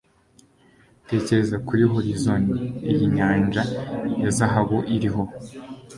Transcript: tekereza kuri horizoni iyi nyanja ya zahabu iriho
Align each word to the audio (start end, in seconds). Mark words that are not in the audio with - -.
tekereza 1.09 1.55
kuri 1.67 1.83
horizoni 1.93 2.53
iyi 2.91 3.05
nyanja 3.15 3.61
ya 4.21 4.29
zahabu 4.37 4.77
iriho 4.95 5.23